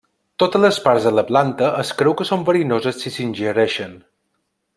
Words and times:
Totes 0.43 0.61
les 0.63 0.79
parts 0.85 1.03
de 1.07 1.11
la 1.17 1.23
planta 1.27 1.69
es 1.83 1.91
creu 1.99 2.15
que 2.23 2.27
són 2.31 2.47
verinoses 2.49 2.99
si 3.05 3.15
s'ingereixen. 3.19 3.95